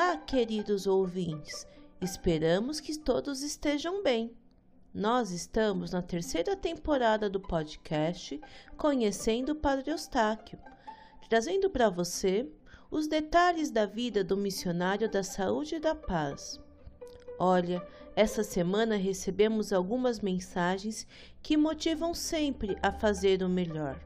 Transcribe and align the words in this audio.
Olá, 0.00 0.16
queridos 0.16 0.86
ouvintes. 0.86 1.66
Esperamos 2.00 2.78
que 2.78 2.96
todos 2.96 3.42
estejam 3.42 4.00
bem. 4.00 4.32
Nós 4.94 5.32
estamos 5.32 5.90
na 5.90 6.00
terceira 6.00 6.54
temporada 6.54 7.28
do 7.28 7.40
podcast 7.40 8.40
Conhecendo 8.76 9.50
o 9.50 9.56
Padre 9.56 9.90
Eustáquio, 9.90 10.56
trazendo 11.28 11.68
para 11.68 11.90
você 11.90 12.48
os 12.88 13.08
detalhes 13.08 13.72
da 13.72 13.86
vida 13.86 14.22
do 14.22 14.36
missionário 14.36 15.10
da 15.10 15.24
saúde 15.24 15.74
e 15.74 15.80
da 15.80 15.96
paz. 15.96 16.60
Olha, 17.36 17.84
essa 18.14 18.44
semana 18.44 18.94
recebemos 18.94 19.72
algumas 19.72 20.20
mensagens 20.20 21.08
que 21.42 21.56
motivam 21.56 22.14
sempre 22.14 22.78
a 22.80 22.92
fazer 22.92 23.42
o 23.42 23.48
melhor. 23.48 23.98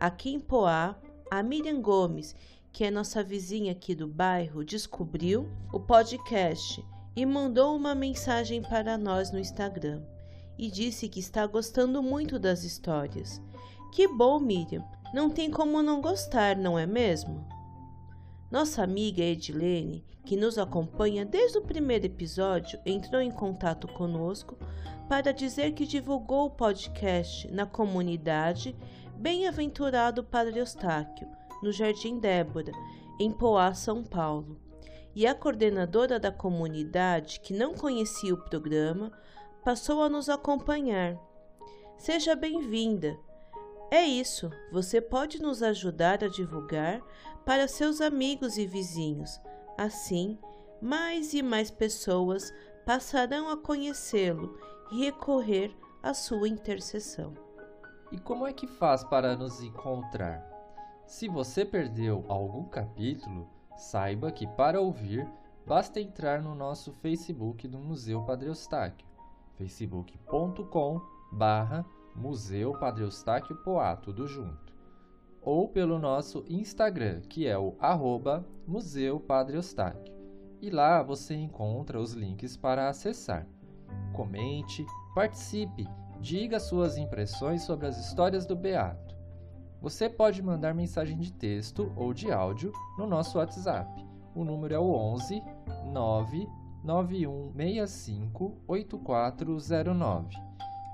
Aqui 0.00 0.32
em 0.32 0.40
Poá, 0.40 0.96
a 1.30 1.42
Miriam 1.42 1.82
Gomes, 1.82 2.34
que 2.72 2.84
é 2.84 2.90
nossa 2.90 3.22
vizinha 3.22 3.72
aqui 3.72 3.94
do 3.94 4.08
bairro, 4.08 4.64
descobriu 4.64 5.48
o 5.72 5.78
podcast 5.78 6.82
e 7.14 7.26
mandou 7.26 7.76
uma 7.76 7.94
mensagem 7.94 8.62
para 8.62 8.96
nós 8.96 9.30
no 9.30 9.38
Instagram 9.38 10.02
e 10.58 10.70
disse 10.70 11.08
que 11.08 11.20
está 11.20 11.46
gostando 11.46 12.02
muito 12.02 12.38
das 12.38 12.64
histórias. 12.64 13.42
Que 13.92 14.08
bom, 14.08 14.40
Miriam! 14.40 14.84
Não 15.12 15.28
tem 15.28 15.50
como 15.50 15.82
não 15.82 16.00
gostar, 16.00 16.56
não 16.56 16.78
é 16.78 16.86
mesmo? 16.86 17.46
Nossa 18.50 18.82
amiga 18.82 19.22
Edilene, 19.22 20.04
que 20.24 20.36
nos 20.36 20.56
acompanha 20.56 21.26
desde 21.26 21.58
o 21.58 21.62
primeiro 21.62 22.06
episódio, 22.06 22.80
entrou 22.86 23.20
em 23.20 23.30
contato 23.30 23.86
conosco 23.88 24.56
para 25.08 25.32
dizer 25.32 25.72
que 25.72 25.84
divulgou 25.84 26.46
o 26.46 26.50
podcast 26.50 27.50
na 27.52 27.66
comunidade 27.66 28.74
Bem-aventurado 29.18 30.24
Padre 30.24 30.58
Eustáquio, 30.58 31.28
no 31.62 31.70
Jardim 31.70 32.18
Débora, 32.18 32.72
em 33.18 33.30
Poá, 33.30 33.72
São 33.72 34.02
Paulo 34.02 34.60
e 35.14 35.26
a 35.26 35.34
coordenadora 35.34 36.18
da 36.18 36.32
comunidade, 36.32 37.40
que 37.40 37.52
não 37.52 37.74
conhecia 37.74 38.32
o 38.32 38.44
programa, 38.44 39.12
passou 39.64 40.02
a 40.02 40.08
nos 40.08 40.28
acompanhar. 40.28 41.18
Seja 41.96 42.34
bem-vinda. 42.34 43.18
É 43.90 44.02
isso, 44.02 44.50
você 44.72 45.00
pode 45.00 45.40
nos 45.40 45.62
ajudar 45.62 46.24
a 46.24 46.28
divulgar 46.28 47.02
para 47.44 47.68
seus 47.68 48.00
amigos 48.00 48.56
e 48.56 48.66
vizinhos. 48.66 49.38
Assim, 49.76 50.38
mais 50.80 51.34
e 51.34 51.42
mais 51.42 51.70
pessoas 51.70 52.52
passarão 52.86 53.50
a 53.50 53.56
conhecê-lo 53.56 54.58
e 54.90 55.04
recorrer 55.04 55.76
à 56.02 56.14
sua 56.14 56.48
intercessão. 56.48 57.34
E 58.10 58.18
como 58.18 58.46
é 58.46 58.52
que 58.52 58.66
faz 58.66 59.04
para 59.04 59.36
nos 59.36 59.62
encontrar? 59.62 60.51
Se 61.12 61.28
você 61.28 61.62
perdeu 61.62 62.24
algum 62.26 62.64
capítulo, 62.64 63.46
Saiba 63.76 64.32
que 64.32 64.46
para 64.46 64.80
ouvir 64.80 65.30
basta 65.66 66.00
entrar 66.00 66.40
no 66.40 66.54
nosso 66.54 66.90
Facebook 66.90 67.68
do 67.68 67.78
Museu 67.78 68.22
Padre 68.22 68.48
Eustáquio, 68.48 69.06
facebook.com 69.58 71.02
Museu 72.16 72.72
Padre 72.78 73.04
Eustáquio 73.04 73.54
Poá, 73.56 73.94
tudo 73.94 74.26
junto, 74.26 74.74
ou 75.42 75.68
pelo 75.68 75.98
nosso 75.98 76.46
Instagram, 76.48 77.20
que 77.20 77.46
é 77.46 77.58
o 77.58 77.76
arroba 77.78 78.48
Museu 78.66 79.20
Padre 79.20 79.58
Eustáquio, 79.58 80.14
e 80.62 80.70
lá 80.70 81.02
você 81.02 81.34
encontra 81.34 82.00
os 82.00 82.14
links 82.14 82.56
para 82.56 82.88
acessar. 82.88 83.46
Comente, 84.14 84.82
participe, 85.14 85.86
diga 86.18 86.58
suas 86.58 86.96
impressões 86.96 87.64
sobre 87.64 87.86
as 87.86 87.98
histórias 87.98 88.46
do 88.46 88.56
Beato. 88.56 89.11
Você 89.82 90.08
pode 90.08 90.40
mandar 90.40 90.72
mensagem 90.72 91.18
de 91.18 91.32
texto 91.32 91.92
ou 91.96 92.14
de 92.14 92.30
áudio 92.30 92.70
no 92.96 93.04
nosso 93.04 93.38
WhatsApp. 93.38 94.06
O 94.32 94.44
número 94.44 94.72
é 94.72 94.78
o 94.78 94.94
11 94.94 95.42
99165 96.84 98.58
8409. 98.68 100.36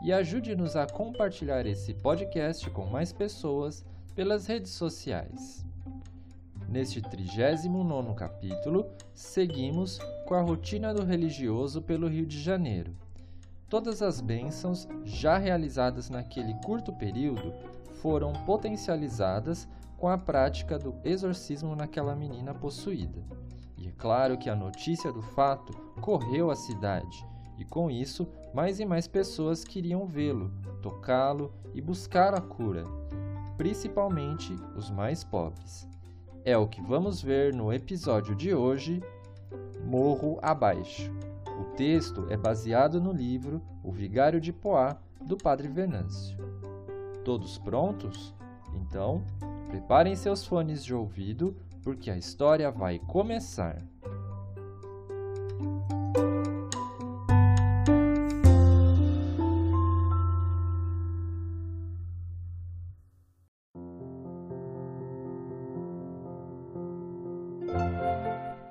E 0.03 0.11
ajude-nos 0.11 0.75
a 0.75 0.87
compartilhar 0.87 1.67
esse 1.67 1.93
podcast 1.93 2.71
com 2.71 2.87
mais 2.87 3.13
pessoas 3.13 3.85
pelas 4.15 4.47
redes 4.47 4.71
sociais. 4.73 5.67
Neste 6.67 7.03
39 7.03 8.15
capítulo, 8.15 8.87
seguimos 9.13 9.99
com 10.27 10.33
a 10.35 10.41
rotina 10.41 10.95
do 10.95 11.05
religioso 11.05 11.83
pelo 11.83 12.09
Rio 12.09 12.25
de 12.25 12.41
Janeiro. 12.41 12.97
Todas 13.69 14.01
as 14.01 14.19
bênçãos 14.23 14.89
já 15.05 15.37
realizadas 15.37 16.09
naquele 16.09 16.55
curto 16.65 16.91
período 16.95 17.53
foram 18.01 18.33
potencializadas 18.45 19.69
com 19.97 20.09
a 20.09 20.17
prática 20.17 20.79
do 20.79 20.95
exorcismo 21.05 21.75
naquela 21.75 22.15
menina 22.15 22.55
possuída. 22.55 23.23
E 23.77 23.89
é 23.89 23.93
claro 23.93 24.39
que 24.39 24.49
a 24.49 24.57
notícia 24.57 25.13
do 25.13 25.23
fato 25.23 25.73
correu 26.01 26.51
à 26.51 26.57
cidade, 26.57 27.27
e 27.59 27.65
com 27.65 27.91
isso, 27.91 28.29
mais 28.55 28.79
e 28.79 28.87
mais 28.87 29.09
pessoas 29.09 29.65
queriam 29.65 30.07
vê-lo, 30.07 30.53
tocá-lo 30.81 31.53
e 31.75 31.81
buscar 31.81 32.35
a 32.35 32.41
cura, 32.41 32.85
principalmente 33.57 34.55
os 34.77 34.91
mais 34.91 35.25
pobres. 35.25 35.89
É 36.45 36.57
o 36.57 36.69
que 36.69 36.81
vamos 36.81 37.21
ver 37.21 37.53
no 37.53 37.73
episódio 37.73 38.35
de 38.35 38.55
hoje, 38.55 39.03
Morro 39.85 40.39
Abaixo. 40.41 41.13
O 41.61 41.65
texto 41.77 42.27
é 42.31 42.37
baseado 42.37 43.01
no 43.01 43.13
livro 43.13 43.61
O 43.83 43.91
Vigário 43.91 44.41
de 44.41 44.53
Poá, 44.53 44.97
do 45.21 45.37
Padre 45.37 45.67
Venâncio. 45.67 46.48
Todos 47.29 47.59
prontos? 47.59 48.35
Então, 48.73 49.23
preparem 49.69 50.17
seus 50.17 50.47
fones 50.47 50.83
de 50.83 50.95
ouvido, 50.95 51.55
porque 51.83 52.11
a 52.11 52.17
história 52.17 52.71
vai 52.71 52.99
começar. 52.99 53.85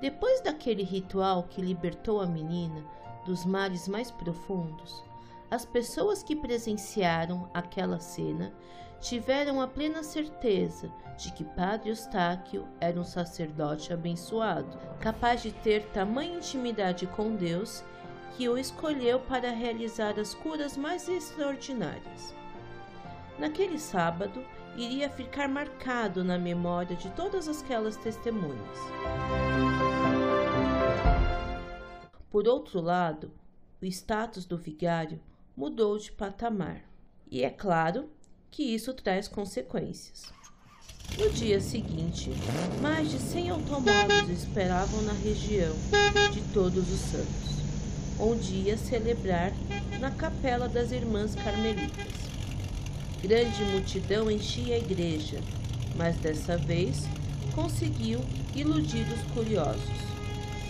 Depois 0.00 0.40
daquele 0.40 0.82
ritual 0.82 1.44
que 1.44 1.62
libertou 1.62 2.20
a 2.20 2.26
menina 2.26 2.84
dos 3.24 3.44
mares 3.44 3.86
mais 3.86 4.10
profundos, 4.10 5.04
as 5.50 5.64
pessoas 5.64 6.22
que 6.22 6.36
presenciaram 6.36 7.50
aquela 7.54 7.98
cena 7.98 8.52
tiveram 9.00 9.60
a 9.60 9.66
plena 9.66 10.02
certeza 10.02 10.92
de 11.16 11.32
que 11.32 11.44
Padre 11.44 11.90
Eustáquio 11.90 12.66
era 12.80 12.98
um 13.00 13.04
sacerdote 13.04 13.92
abençoado, 13.92 14.78
capaz 15.00 15.42
de 15.42 15.52
ter 15.52 15.84
tamanha 15.86 16.36
intimidade 16.36 17.06
com 17.06 17.34
Deus 17.34 17.82
que 18.36 18.48
o 18.48 18.58
escolheu 18.58 19.20
para 19.20 19.50
realizar 19.50 20.18
as 20.18 20.34
curas 20.34 20.76
mais 20.76 21.08
extraordinárias. 21.08 22.34
Naquele 23.38 23.78
sábado, 23.78 24.44
iria 24.76 25.08
ficar 25.08 25.48
marcado 25.48 26.22
na 26.22 26.38
memória 26.38 26.94
de 26.94 27.10
todas 27.10 27.48
aquelas 27.48 27.96
testemunhas. 27.96 28.78
Por 32.30 32.46
outro 32.46 32.80
lado, 32.80 33.32
o 33.80 33.86
status 33.86 34.44
do 34.44 34.56
vigário 34.56 35.20
mudou 35.58 35.98
de 35.98 36.12
patamar. 36.12 36.84
E 37.28 37.42
é 37.42 37.50
claro 37.50 38.08
que 38.48 38.62
isso 38.62 38.94
traz 38.94 39.26
consequências. 39.26 40.32
No 41.18 41.28
dia 41.30 41.60
seguinte, 41.60 42.30
mais 42.80 43.10
de 43.10 43.18
100 43.18 43.50
automóveis 43.50 44.30
esperavam 44.30 45.02
na 45.02 45.14
região 45.14 45.74
de 46.32 46.40
Todos 46.52 46.88
os 46.88 47.00
Santos, 47.00 48.20
onde 48.20 48.54
ia 48.54 48.76
celebrar 48.76 49.52
na 49.98 50.12
Capela 50.12 50.68
das 50.68 50.92
Irmãs 50.92 51.34
Carmelitas. 51.34 52.06
Grande 53.20 53.64
multidão 53.64 54.30
enchia 54.30 54.76
a 54.76 54.78
igreja, 54.78 55.40
mas 55.96 56.16
dessa 56.18 56.56
vez 56.56 57.02
conseguiu 57.52 58.20
iludir 58.54 59.04
os 59.12 59.34
curiosos, 59.34 59.82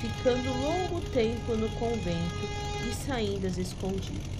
ficando 0.00 0.48
longo 0.62 1.02
tempo 1.10 1.54
no 1.56 1.68
convento 1.72 2.48
e 2.88 2.94
saídas 2.94 3.58
escondidas. 3.58 4.37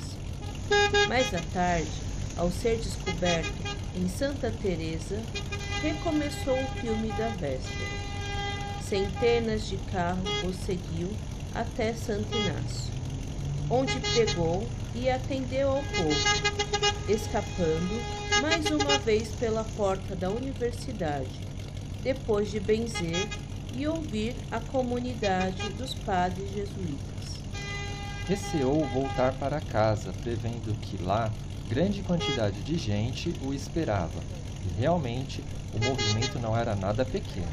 Mais 1.09 1.33
à 1.35 1.41
tarde, 1.53 1.89
ao 2.37 2.51
ser 2.51 2.77
descoberto 2.77 3.53
em 3.97 4.09
Santa 4.09 4.53
Teresa, 4.63 5.21
recomeçou 5.83 6.55
o 6.55 6.81
filme 6.81 7.09
da 7.13 7.29
véspera. 7.29 8.09
centenas 8.83 9.69
de 9.69 9.77
carros 9.93 10.45
o 10.45 10.53
seguiu 10.65 11.11
até 11.55 11.93
Santo 11.93 12.29
Inácio, 12.35 12.93
onde 13.71 13.99
pregou 14.01 14.67
e 14.95 15.11
atendeu 15.11 15.71
ao 15.71 15.83
povo, 15.83 17.09
escapando 17.09 18.41
mais 18.41 18.67
uma 18.67 18.99
vez 18.99 19.29
pela 19.29 19.65
porta 19.77 20.15
da 20.15 20.31
universidade, 20.31 21.41
depois 22.03 22.51
de 22.51 22.61
benzer 22.61 23.29
e 23.77 23.87
ouvir 23.87 24.35
a 24.51 24.61
comunidade 24.61 25.69
dos 25.71 25.95
padres 25.95 26.51
jesuítas. 26.51 27.18
Receou 28.29 28.85
voltar 28.85 29.33
para 29.39 29.59
casa, 29.59 30.13
prevendo 30.23 30.79
que 30.83 31.03
lá 31.03 31.31
grande 31.67 32.03
quantidade 32.03 32.61
de 32.61 32.77
gente 32.77 33.35
o 33.43 33.55
esperava, 33.55 34.21
e 34.67 34.79
realmente 34.79 35.43
o 35.73 35.83
movimento 35.83 36.39
não 36.39 36.55
era 36.55 36.77
nada 36.77 37.07
pequeno. 37.07 37.49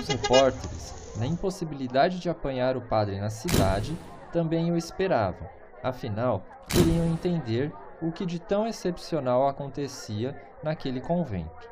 Os 0.00 0.08
repórteres, 0.08 1.12
na 1.18 1.26
impossibilidade 1.26 2.18
de 2.18 2.30
apanhar 2.30 2.78
o 2.78 2.80
padre 2.80 3.20
na 3.20 3.28
cidade, 3.28 3.94
também 4.32 4.72
o 4.72 4.76
esperavam, 4.78 5.46
afinal, 5.82 6.42
queriam 6.70 7.04
entender 7.04 7.70
o 8.00 8.10
que 8.10 8.24
de 8.24 8.38
tão 8.38 8.66
excepcional 8.66 9.46
acontecia 9.46 10.34
naquele 10.62 11.02
convento. 11.02 11.68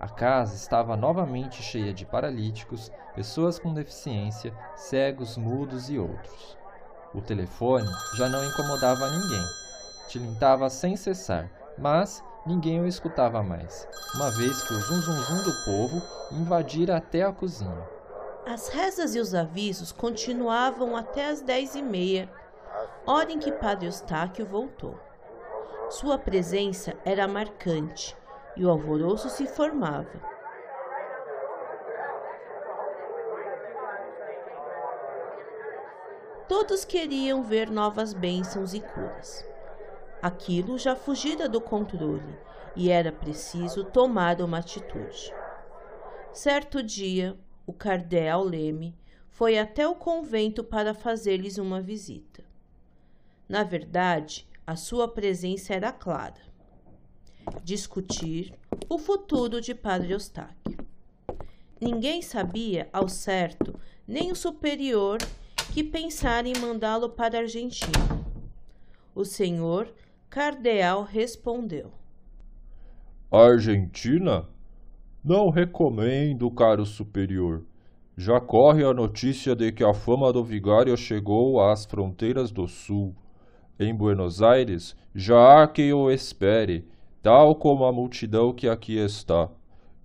A 0.00 0.08
casa 0.08 0.54
estava 0.54 0.96
novamente 0.96 1.62
cheia 1.62 1.92
de 1.92 2.06
paralíticos, 2.06 2.90
pessoas 3.14 3.58
com 3.58 3.74
deficiência, 3.74 4.54
cegos, 4.74 5.36
mudos 5.36 5.90
e 5.90 5.98
outros. 5.98 6.63
O 7.14 7.20
telefone 7.20 7.88
já 8.14 8.28
não 8.28 8.44
incomodava 8.44 9.08
ninguém. 9.10 9.44
Tilintava 10.08 10.68
sem 10.68 10.96
cessar, 10.96 11.48
mas 11.78 12.22
ninguém 12.44 12.80
o 12.80 12.86
escutava 12.86 13.42
mais, 13.42 13.88
uma 14.14 14.30
vez 14.32 14.62
que 14.62 14.74
o 14.74 14.80
zum 14.80 15.00
zum 15.00 15.22
zum 15.22 15.42
do 15.42 15.64
povo 15.64 16.02
invadira 16.32 16.96
até 16.96 17.22
a 17.22 17.32
cozinha. 17.32 17.88
As 18.46 18.68
rezas 18.68 19.14
e 19.14 19.20
os 19.20 19.34
avisos 19.34 19.92
continuavam 19.92 20.96
até 20.96 21.30
as 21.30 21.40
dez 21.40 21.74
e 21.74 21.82
meia, 21.82 22.28
hora 23.06 23.32
em 23.32 23.38
que 23.38 23.52
Padre 23.52 23.86
Eustáquio 23.86 24.44
voltou. 24.44 24.98
Sua 25.88 26.18
presença 26.18 26.94
era 27.04 27.28
marcante 27.28 28.16
e 28.56 28.64
o 28.64 28.70
alvoroço 28.70 29.28
se 29.30 29.46
formava. 29.46 30.33
Todos 36.48 36.84
queriam 36.84 37.42
ver 37.42 37.70
novas 37.70 38.12
bênçãos 38.12 38.74
e 38.74 38.80
curas. 38.80 39.44
Aquilo 40.20 40.78
já 40.78 40.94
fugira 40.94 41.48
do 41.48 41.60
controle 41.60 42.38
e 42.76 42.90
era 42.90 43.12
preciso 43.12 43.84
tomar 43.84 44.40
uma 44.40 44.58
atitude. 44.58 45.32
Certo 46.32 46.82
dia, 46.82 47.38
o 47.66 47.72
cardeal 47.72 48.42
Leme 48.44 48.96
foi 49.28 49.58
até 49.58 49.86
o 49.88 49.94
convento 49.94 50.62
para 50.62 50.94
fazer-lhes 50.94 51.58
uma 51.58 51.80
visita. 51.80 52.44
Na 53.48 53.62
verdade, 53.62 54.46
a 54.66 54.76
sua 54.76 55.08
presença 55.08 55.74
era 55.74 55.92
clara 55.92 56.54
discutir 57.62 58.52
o 58.88 58.98
futuro 58.98 59.60
de 59.60 59.74
Padre 59.74 60.12
Eustáquio. 60.12 60.78
Ninguém 61.80 62.22
sabia 62.22 62.88
ao 62.92 63.08
certo, 63.08 63.78
nem 64.06 64.30
o 64.32 64.36
superior, 64.36 65.18
que 65.74 65.82
pensara 65.82 66.48
em 66.48 66.52
mandá-lo 66.60 67.08
para 67.08 67.36
a 67.36 67.40
Argentina. 67.40 67.98
O 69.12 69.24
senhor 69.24 69.92
cardeal 70.30 71.02
respondeu: 71.02 71.90
Argentina? 73.28 74.48
Não 75.24 75.50
recomendo, 75.50 76.48
caro 76.52 76.86
superior. 76.86 77.64
Já 78.16 78.40
corre 78.40 78.84
a 78.84 78.94
notícia 78.94 79.56
de 79.56 79.72
que 79.72 79.82
a 79.82 79.92
fama 79.92 80.32
do 80.32 80.44
vigário 80.44 80.96
chegou 80.96 81.60
às 81.60 81.84
fronteiras 81.84 82.52
do 82.52 82.68
sul. 82.68 83.12
Em 83.76 83.92
Buenos 83.92 84.40
Aires 84.40 84.96
já 85.12 85.64
há 85.64 85.66
quem 85.66 85.92
o 85.92 86.08
espere, 86.08 86.86
tal 87.20 87.56
como 87.56 87.84
a 87.84 87.92
multidão 87.92 88.52
que 88.52 88.68
aqui 88.68 88.96
está. 88.96 89.50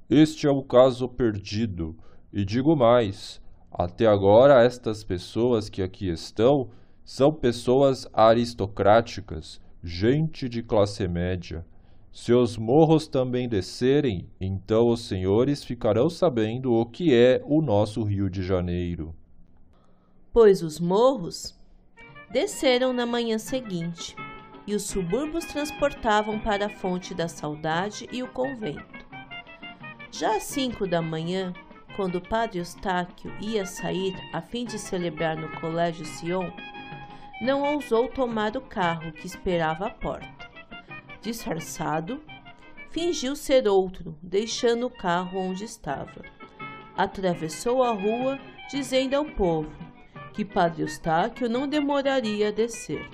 Este 0.09 0.47
é 0.47 0.51
um 0.51 0.63
caso 0.63 1.07
perdido, 1.07 1.95
e 2.33 2.43
digo 2.43 2.75
mais: 2.75 3.39
até 3.71 4.05
agora 4.07 4.63
estas 4.63 5.03
pessoas 5.03 5.69
que 5.69 5.81
aqui 5.81 6.09
estão 6.09 6.69
são 7.05 7.31
pessoas 7.33 8.07
aristocráticas, 8.13 9.59
gente 9.83 10.47
de 10.47 10.61
classe 10.61 11.07
média. 11.07 11.65
Se 12.11 12.33
os 12.33 12.57
morros 12.57 13.07
também 13.07 13.47
descerem, 13.47 14.27
então 14.39 14.89
os 14.89 15.01
senhores 15.01 15.63
ficarão 15.63 16.09
sabendo 16.09 16.73
o 16.73 16.85
que 16.85 17.13
é 17.13 17.41
o 17.45 17.61
nosso 17.61 18.03
Rio 18.03 18.29
de 18.29 18.43
Janeiro. 18.43 19.15
Pois 20.33 20.61
os 20.61 20.79
morros 20.79 21.55
desceram 22.31 22.93
na 22.93 23.05
manhã 23.05 23.37
seguinte 23.37 24.15
e 24.67 24.75
os 24.75 24.83
subúrbios 24.83 25.45
transportavam 25.45 26.39
para 26.39 26.67
a 26.67 26.69
fonte 26.69 27.15
da 27.15 27.27
saudade 27.27 28.07
e 28.11 28.21
o 28.21 28.27
convento. 28.27 29.05
Já 30.11 30.35
às 30.35 30.43
cinco 30.43 30.87
da 30.87 31.01
manhã, 31.01 31.53
quando 31.95 32.15
o 32.15 32.21
padre 32.21 32.59
Eustáquio 32.59 33.33
ia 33.39 33.65
sair 33.65 34.15
a 34.33 34.41
fim 34.41 34.65
de 34.65 34.77
celebrar 34.77 35.35
no 35.35 35.49
colégio 35.59 36.05
Sion, 36.05 36.51
não 37.41 37.63
ousou 37.63 38.07
tomar 38.07 38.55
o 38.57 38.61
carro 38.61 39.11
que 39.11 39.25
esperava 39.25 39.87
à 39.87 39.89
porta. 39.89 40.49
Disfarçado, 41.21 42.21
fingiu 42.89 43.35
ser 43.35 43.67
outro, 43.67 44.17
deixando 44.21 44.87
o 44.87 44.89
carro 44.89 45.39
onde 45.39 45.63
estava. 45.63 46.23
Atravessou 46.97 47.83
a 47.83 47.91
rua, 47.91 48.39
dizendo 48.69 49.15
ao 49.15 49.25
povo 49.25 49.71
que 50.33 50.45
Padre 50.45 50.83
Eustáquio 50.83 51.49
não 51.49 51.67
demoraria 51.67 52.49
a 52.49 52.51
descer. 52.51 53.09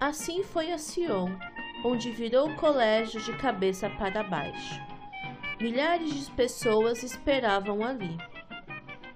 Assim 0.00 0.42
foi 0.42 0.72
a 0.72 0.78
Sion, 0.78 1.30
onde 1.84 2.10
virou 2.10 2.50
o 2.50 2.56
colégio 2.56 3.20
de 3.20 3.32
cabeça 3.34 3.88
para 3.90 4.22
baixo. 4.22 4.80
Milhares 5.58 6.26
de 6.26 6.30
pessoas 6.32 7.02
esperavam 7.02 7.82
ali. 7.82 8.18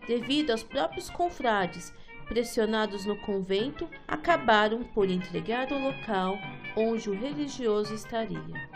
Devido 0.06 0.52
aos 0.52 0.62
próprios 0.62 1.10
confrades 1.10 1.92
pressionados 2.28 3.04
no 3.04 3.16
convento, 3.19 3.87
acabaram 4.08 4.82
por 4.82 5.10
entregar 5.10 5.70
o 5.70 5.78
local 5.78 6.38
onde 6.75 7.10
o 7.10 7.14
religioso 7.14 7.92
estaria. 7.92 8.70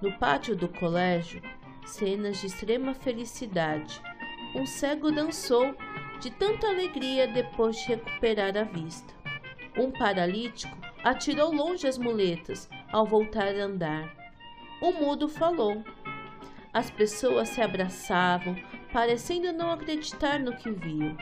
No 0.00 0.12
pátio 0.18 0.56
do 0.56 0.66
colégio, 0.66 1.42
cenas 1.84 2.40
de 2.40 2.46
extrema 2.46 2.94
felicidade. 2.94 4.00
Um 4.54 4.64
cego 4.64 5.12
dançou 5.12 5.76
de 6.20 6.30
tanta 6.30 6.68
alegria 6.68 7.26
depois 7.26 7.76
de 7.76 7.88
recuperar 7.88 8.56
a 8.56 8.62
vista. 8.62 9.12
Um 9.76 9.90
paralítico 9.90 10.76
atirou 11.04 11.52
longe 11.52 11.86
as 11.86 11.98
muletas 11.98 12.68
ao 12.90 13.04
voltar 13.04 13.54
a 13.54 13.64
andar. 13.64 14.16
O 14.80 14.92
mudo 14.92 15.28
falou. 15.28 15.84
As 16.72 16.90
pessoas 16.90 17.50
se 17.50 17.60
abraçavam, 17.60 18.56
parecendo 18.92 19.52
não 19.52 19.70
acreditar 19.70 20.40
no 20.40 20.56
que 20.56 20.70
viam. 20.70 21.16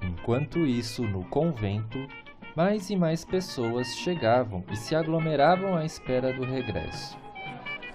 Enquanto 0.00 0.60
isso, 0.60 1.02
no 1.02 1.24
convento, 1.24 1.98
mais 2.54 2.88
e 2.88 2.96
mais 2.96 3.24
pessoas 3.24 3.88
chegavam 3.96 4.64
e 4.70 4.76
se 4.76 4.94
aglomeravam 4.94 5.76
à 5.76 5.84
espera 5.84 6.32
do 6.32 6.44
regresso. 6.44 7.18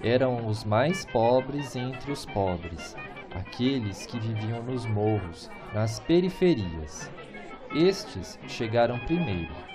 Eram 0.03 0.47
os 0.47 0.63
mais 0.63 1.05
pobres 1.05 1.75
entre 1.75 2.11
os 2.11 2.25
pobres, 2.25 2.95
aqueles 3.33 4.05
que 4.05 4.19
viviam 4.19 4.61
nos 4.63 4.85
morros, 4.85 5.49
nas 5.73 5.99
periferias. 5.99 7.09
Estes 7.73 8.37
chegaram 8.47 8.99
primeiro 8.99 9.71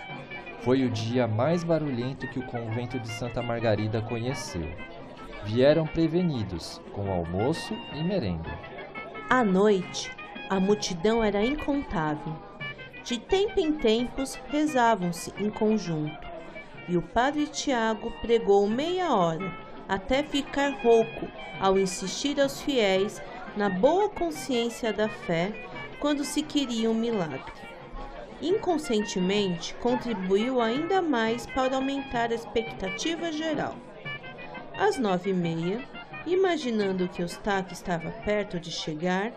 foi 0.67 0.85
o 0.85 0.91
dia 0.91 1.29
mais 1.29 1.63
barulhento 1.63 2.27
que 2.27 2.41
o 2.41 2.47
convento 2.47 2.99
de 2.99 3.07
Santa 3.07 3.41
Margarida 3.41 4.03
conheceu. 4.03 4.69
Vieram 5.47 5.87
prevenidos, 5.87 6.81
com 6.93 7.11
almoço 7.11 7.73
e 7.95 8.03
merenda. 8.03 8.51
À 9.31 9.45
noite, 9.45 10.11
a 10.51 10.59
multidão 10.59 11.23
era 11.23 11.45
incontável. 11.45 12.35
De 13.05 13.17
tempo 13.17 13.61
em 13.61 13.73
tempos 13.73 14.35
rezavam-se 14.49 15.33
em 15.39 15.49
conjunto, 15.49 16.27
e 16.89 16.97
o 16.97 17.03
padre 17.03 17.47
Tiago 17.47 18.13
pregou 18.21 18.69
meia 18.69 19.15
hora, 19.15 19.53
até 19.89 20.25
ficar 20.25 20.71
rouco 20.83 21.29
ao 21.61 21.79
insistir 21.79 22.41
aos 22.41 22.61
fiéis 22.61 23.23
na 23.57 23.71
boa 23.71 24.09
consciência 24.09 24.93
da 24.93 25.09
fé 25.09 25.53
quando 26.01 26.25
se 26.25 26.43
queria 26.43 26.91
um 26.91 26.95
milagre 26.95 27.67
inconscientemente 28.41 29.75
contribuiu 29.75 30.61
ainda 30.61 31.01
mais 31.01 31.47
para 31.47 31.77
aumentar 31.77 32.31
a 32.31 32.35
expectativa 32.35 33.33
geral. 33.33 33.75
Às 34.79 34.99
nove 34.99 35.31
e 35.31 35.33
meia, 35.33 35.83
imaginando 36.27 37.09
que 37.09 37.23
Eustáquio 37.23 37.73
estava 37.73 38.11
perto 38.25 38.61
de 38.61 38.71
chegar, 38.71 39.33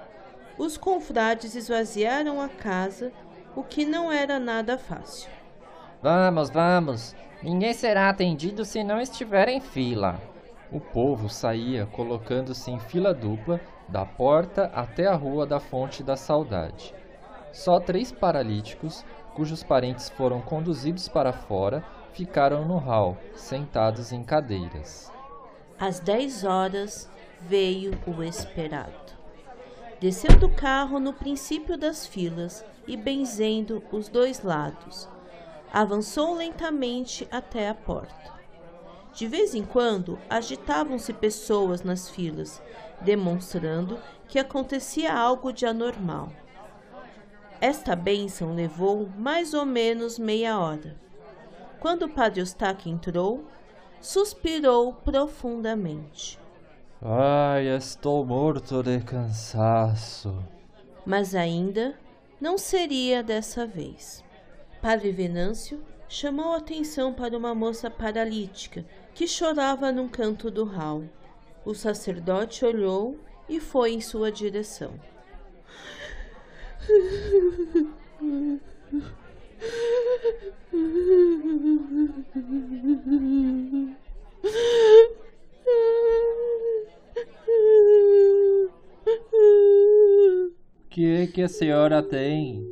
os 0.57 0.77
confrades 0.77 1.55
esvaziaram 1.55 2.41
a 2.41 2.49
casa, 2.49 3.13
o 3.55 3.63
que 3.63 3.85
não 3.85 4.11
era 4.11 4.37
nada 4.37 4.77
fácil. 4.77 5.29
Vamos, 6.01 6.49
vamos! 6.49 7.15
Ninguém 7.41 7.73
será 7.73 8.09
atendido 8.09 8.65
se 8.65 8.83
não 8.83 8.99
estiver 8.99 9.47
em 9.47 9.61
fila. 9.61 10.19
O 10.69 10.81
povo 10.81 11.29
saía 11.29 11.85
colocando-se 11.85 12.69
em 12.69 12.79
fila 12.79 13.13
dupla 13.13 13.61
da 13.87 14.05
porta 14.05 14.65
até 14.75 15.07
a 15.07 15.15
rua 15.15 15.45
da 15.45 15.59
Fonte 15.59 16.03
da 16.03 16.17
Saudade. 16.17 16.93
Só 17.53 17.79
três 17.79 18.11
paralíticos, 18.11 19.05
cujos 19.33 19.63
parentes 19.63 20.09
foram 20.09 20.41
conduzidos 20.41 21.07
para 21.07 21.31
fora, 21.31 21.81
ficaram 22.11 22.67
no 22.67 22.77
hall, 22.77 23.17
sentados 23.33 24.11
em 24.11 24.21
cadeiras. 24.21 25.09
Às 25.79 25.99
dez 25.99 26.43
horas 26.43 27.09
veio 27.41 27.97
o 28.05 28.21
esperado. 28.21 29.13
Desceu 29.99 30.37
do 30.37 30.49
carro 30.49 30.99
no 30.99 31.13
princípio 31.13 31.77
das 31.77 32.05
filas 32.05 32.63
e, 32.87 32.97
benzendo 32.97 33.83
os 33.91 34.09
dois 34.09 34.41
lados, 34.43 35.07
avançou 35.71 36.35
lentamente 36.35 37.27
até 37.31 37.69
a 37.69 37.75
porta. 37.75 38.33
De 39.13 39.27
vez 39.27 39.55
em 39.55 39.63
quando 39.63 40.19
agitavam-se 40.29 41.13
pessoas 41.13 41.81
nas 41.81 42.09
filas, 42.09 42.61
demonstrando 43.01 43.99
que 44.27 44.39
acontecia 44.39 45.13
algo 45.13 45.51
de 45.51 45.65
anormal. 45.65 46.31
Esta 47.61 47.95
bênção 47.95 48.53
levou 48.53 49.09
mais 49.17 49.53
ou 49.53 49.65
menos 49.65 50.17
meia 50.17 50.59
hora. 50.59 50.95
Quando 51.79 52.03
o 52.03 52.09
padre 52.09 52.41
Eustáquio 52.41 52.91
entrou, 52.91 53.45
suspirou 54.01 54.93
profundamente. 54.93 56.39
Ai, 57.01 57.67
estou 57.67 58.25
morto 58.25 58.83
de 58.83 58.99
cansaço. 58.99 60.35
Mas 61.05 61.33
ainda 61.33 61.95
não 62.41 62.57
seria 62.57 63.23
dessa 63.23 63.65
vez. 63.65 64.23
Padre 64.81 65.11
Venâncio 65.11 65.83
chamou 66.07 66.53
atenção 66.53 67.13
para 67.13 67.37
uma 67.37 67.53
moça 67.53 67.89
paralítica 67.89 68.85
que 69.13 69.27
chorava 69.27 69.91
num 69.91 70.07
canto 70.07 70.49
do 70.49 70.65
hall. 70.65 71.03
O 71.65 71.73
sacerdote 71.73 72.65
olhou 72.65 73.17
e 73.47 73.59
foi 73.59 73.93
em 73.93 74.01
sua 74.01 74.31
direção. 74.31 74.93
que 91.39 91.43
a 91.43 91.47
senhora 91.47 92.03
tem? 92.03 92.67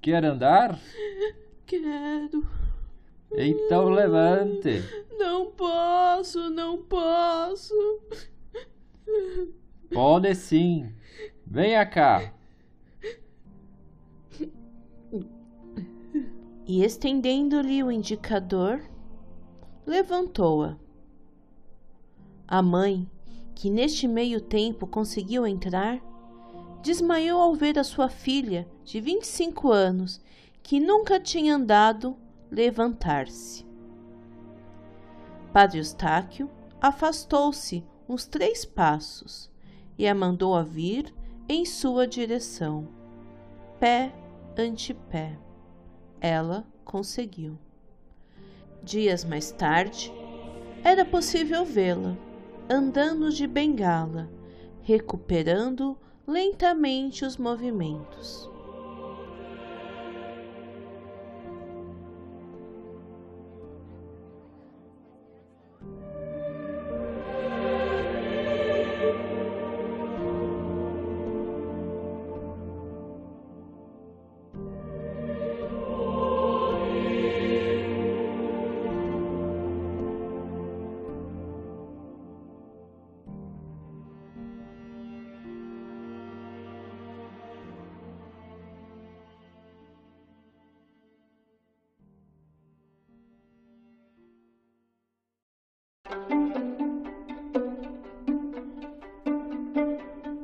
Quer 0.00 0.24
andar? 0.24 0.78
Quero. 1.66 2.46
Então 3.32 3.88
levante. 3.88 4.80
Não 5.18 5.50
posso, 5.50 6.48
não 6.48 6.80
posso. 6.84 7.74
Pode 9.92 10.36
sim. 10.36 10.94
Venha 11.44 11.84
cá. 11.84 12.32
E 16.64 16.84
estendendo-lhe 16.84 17.82
o 17.82 17.90
indicador, 17.90 18.80
levantou-a. 19.84 20.78
A 22.46 22.62
mãe, 22.62 23.10
que 23.56 23.68
neste 23.68 24.06
meio 24.06 24.40
tempo 24.40 24.86
conseguiu 24.86 25.44
entrar, 25.44 26.00
desmaiou 26.82 27.40
ao 27.40 27.54
ver 27.54 27.78
a 27.78 27.84
sua 27.84 28.08
filha 28.08 28.68
de 28.84 29.00
25 29.00 29.70
anos, 29.70 30.20
que 30.62 30.80
nunca 30.80 31.20
tinha 31.20 31.54
andado, 31.54 32.16
levantar-se. 32.50 33.64
Padre 35.52 35.78
Eustáquio 35.78 36.50
afastou-se 36.80 37.84
uns 38.08 38.26
três 38.26 38.64
passos 38.64 39.50
e 39.96 40.06
a 40.06 40.14
mandou 40.14 40.54
a 40.54 40.62
vir 40.62 41.14
em 41.48 41.64
sua 41.64 42.06
direção, 42.06 42.88
pé 43.78 44.12
ante 44.56 44.92
pé. 44.92 45.38
Ela 46.20 46.66
conseguiu. 46.84 47.58
Dias 48.82 49.24
mais 49.24 49.52
tarde, 49.52 50.12
era 50.82 51.04
possível 51.04 51.64
vê-la 51.64 52.16
andando 52.68 53.30
de 53.30 53.46
bengala, 53.46 54.30
recuperando 54.82 55.96
lentamente 56.26 57.24
os 57.24 57.36
movimentos. 57.36 58.51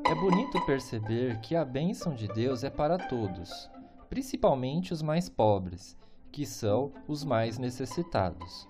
É 0.04 0.14
bonito 0.14 0.64
perceber 0.64 1.38
que 1.40 1.54
a 1.54 1.64
bênção 1.64 2.14
de 2.14 2.26
Deus 2.28 2.64
é 2.64 2.70
para 2.70 2.96
todos, 2.96 3.70
principalmente 4.08 4.92
os 4.92 5.02
mais 5.02 5.28
pobres, 5.28 5.96
que 6.32 6.46
são 6.46 6.92
os 7.06 7.24
mais 7.24 7.58
necessitados. 7.58 8.68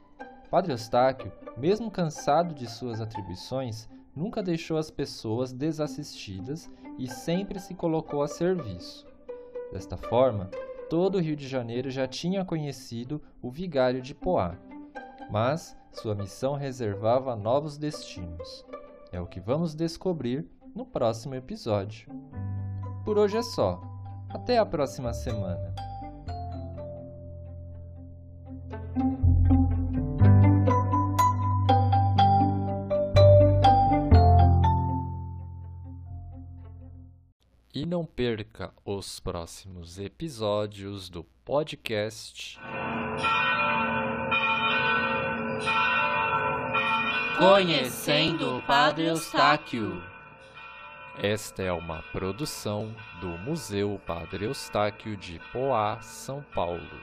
Padre 0.50 0.72
Eustáquio, 0.72 1.30
mesmo 1.56 1.90
cansado 1.90 2.54
de 2.54 2.68
suas 2.68 3.00
atribuições, 3.00 3.88
nunca 4.16 4.42
deixou 4.42 4.78
as 4.78 4.90
pessoas 4.90 5.52
desassistidas 5.52 6.70
e 6.98 7.06
sempre 7.06 7.60
se 7.60 7.74
colocou 7.74 8.22
a 8.22 8.28
serviço. 8.28 9.06
Desta 9.72 9.96
forma, 9.96 10.50
todo 10.88 11.16
o 11.16 11.20
Rio 11.20 11.36
de 11.36 11.46
Janeiro 11.46 11.90
já 11.90 12.06
tinha 12.06 12.44
conhecido 12.44 13.22
o 13.42 13.50
vigário 13.50 14.00
de 14.00 14.14
Poá, 14.14 14.56
mas 15.30 15.76
sua 15.92 16.14
missão 16.14 16.54
reservava 16.54 17.34
novos 17.34 17.76
destinos. 17.76 18.64
É 19.10 19.20
o 19.20 19.26
que 19.26 19.40
vamos 19.40 19.74
descobrir 19.74 20.46
no 20.74 20.84
próximo 20.84 21.34
episódio. 21.34 22.08
Por 23.04 23.18
hoje 23.18 23.36
é 23.38 23.42
só. 23.42 23.80
Até 24.28 24.58
a 24.58 24.66
próxima 24.66 25.12
semana. 25.14 25.74
E 37.74 37.86
não 37.86 38.04
perca 38.04 38.72
os 38.84 39.20
próximos 39.20 39.98
episódios 39.98 41.08
do 41.08 41.24
podcast. 41.44 42.58
Conhecendo 47.38 48.56
o 48.56 48.62
Padre 48.62 49.06
Eustáquio. 49.06 50.02
Esta 51.22 51.62
é 51.62 51.72
uma 51.72 52.02
produção 52.10 52.92
do 53.20 53.28
Museu 53.28 54.00
Padre 54.04 54.46
Eustáquio 54.46 55.16
de 55.16 55.40
Poá, 55.52 56.00
São 56.00 56.44
Paulo. 56.52 57.00